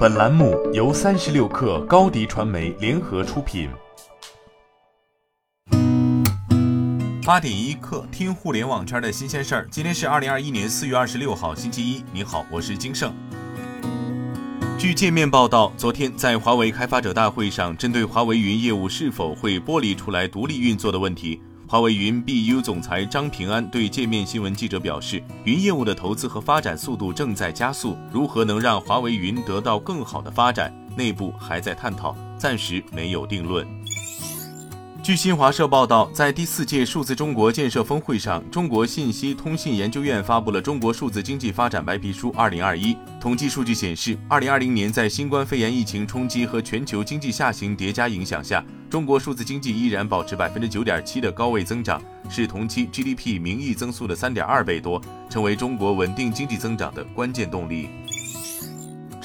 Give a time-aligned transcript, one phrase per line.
[0.00, 3.68] 本栏目由三十六氪高低传媒联合出品。
[7.22, 9.68] 八点一刻，听互联网圈的新鲜事儿。
[9.70, 12.02] 今天是二零二一年四月二十六号，星期一。
[12.14, 13.12] 你好，我是金盛。
[14.78, 21.42] 据界面报道，昨天在华为开发者大会上，针对华为云业务是否会剥离出来独立运作的问题。
[21.70, 33.64] 华为云 BU 总裁张平安对界面新闻记者表示，云业务的投资和发展速度正在加速，如何能让华为云得到更好的发展，内部还在探讨，暂时没有定论。
[35.10, 42.94] 据新华社报道，在第四届数字中国建设峰会上，中国信息通信研究院发布了《中国数字经济发展白皮书（二零二一）》。
[43.20, 57.88] 统计数据显示，二零二零年在新冠肺炎疫情冲击和全球经济下行叠加影响下，中国数字经济依然保持百分之九点七的高位增长，是同期 GDP 名义增速的三点二倍多，成为中国稳定经济增长的关键动力。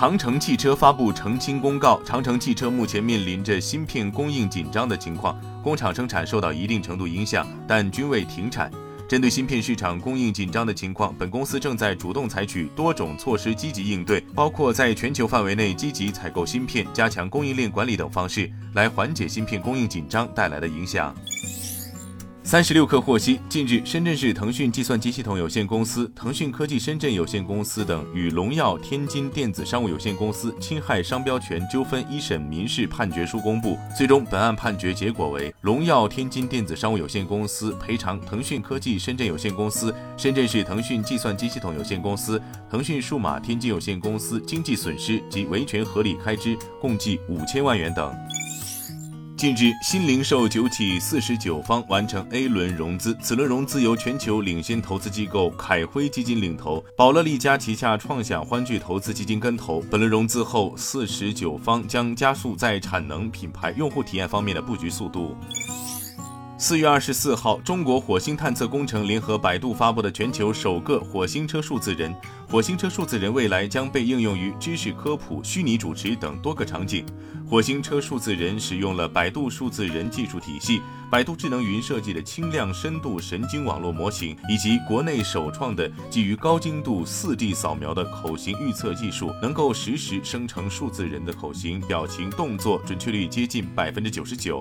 [0.00, 8.72] 长城汽车发布澄清公告，长城汽车目前面临着芯片供应紧张的情况，工厂生产受到一定程度影响，但均未停产。
[9.06, 21.14] 针对芯片市场供应紧张的情况，本公司正在主动采取多种措施，积极应对，包括在全球范围内积极采购芯片、加强供应链管理等方式，来缓解芯片供应紧张带来的影响。
[22.42, 33.78] 三十六氪获悉，近日，深圳市腾讯计算机系统有限公司、腾讯科技深圳有限公司等与荣耀天津电子商务有限公司侵害商标权纠纷一审民事判决书公布。
[33.96, 48.12] 最终，本案判决结果为：荣耀天津电子商务有限公司赔偿腾讯科技深圳有限公司、深圳市腾讯计算机系统有限公司、腾讯数码天津有限公司经济损失及维权合理开支共计五千万元等。
[49.40, 59.80] 近日，新零售九企四十九方完成 A 轮融资，此轮融资由全球领先投资机构凯辉基金领投，宝乐利家旗下创想欢聚投资基金跟投。
[59.90, 65.34] 本轮融资后，四十九方将加速在产能、品牌、用户体验方面的布局速度。
[66.58, 72.14] 四月二十四号，中国火星探测工程联合百度发布的全球首个火星车数字人。
[72.50, 77.06] 火星车数字人未来将被应用于知识科普、虚拟主持等多个场景。
[77.48, 80.80] 火星车数字人使用了百度数字人技术体系、
[81.12, 94.60] 百度智能云设计的轻量深度神经网络模型，以及国内首创的基于高精度四 D 扫描的口型预测技术，能够实时生成数字人的口型、表情、动作，准确率接近百分之九十九。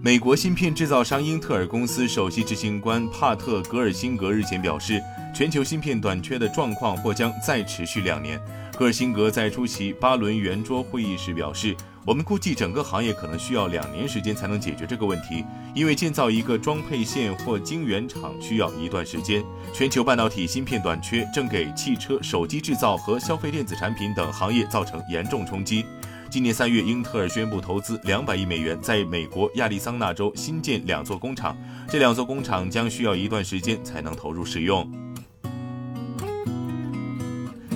[0.00, 5.02] 美国芯片制造商英特尔公司首席执行官帕特·格尔辛格日前表示，
[5.34, 8.40] 全球芯片短缺的状况或将再持续两年。
[8.78, 11.76] 格尔辛格在出席巴伦圆桌会议时表示
[12.06, 15.44] ：“我们估计整个行业可能需要两年时间才能解决这个问题，
[15.74, 19.44] 因为建造一个装配线或晶圆厂需要一段时间。
[19.72, 25.84] 全球半导体芯片短缺正给汽车、手机制造和消费电子产品等行业造成严重冲击。”
[26.30, 31.56] 今年三月，英特尔宣布投资两百亿美元，在美国亚利桑那州新建两座工厂。
[31.88, 34.86] 这两座工厂将需要一段时间才能投入使用。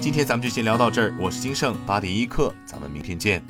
[0.02, 3.42] 今天咱们就先聊到这儿，我是金盛八点一刻，咱们明天见。